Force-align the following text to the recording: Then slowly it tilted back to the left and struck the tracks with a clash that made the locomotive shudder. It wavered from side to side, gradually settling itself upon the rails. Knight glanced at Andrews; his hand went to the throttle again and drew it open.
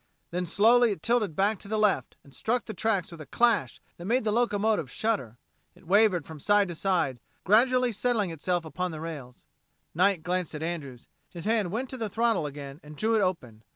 Then 0.31 0.47
slowly 0.47 0.93
it 0.93 1.03
tilted 1.03 1.35
back 1.35 1.59
to 1.59 1.67
the 1.67 1.77
left 1.77 2.17
and 2.23 2.33
struck 2.33 2.65
the 2.65 2.73
tracks 2.73 3.11
with 3.11 3.21
a 3.21 3.27
clash 3.27 3.79
that 3.97 4.05
made 4.05 4.23
the 4.23 4.31
locomotive 4.31 4.89
shudder. 4.89 5.37
It 5.75 5.85
wavered 5.85 6.25
from 6.25 6.39
side 6.39 6.69
to 6.69 6.73
side, 6.73 7.19
gradually 7.43 7.91
settling 7.91 8.31
itself 8.31 8.65
upon 8.65 8.89
the 8.89 8.99
rails. 8.99 9.45
Knight 9.93 10.23
glanced 10.23 10.55
at 10.55 10.63
Andrews; 10.63 11.07
his 11.29 11.45
hand 11.45 11.69
went 11.69 11.87
to 11.91 11.97
the 11.97 12.09
throttle 12.09 12.47
again 12.47 12.79
and 12.81 12.95
drew 12.97 13.15
it 13.15 13.21
open. 13.21 13.61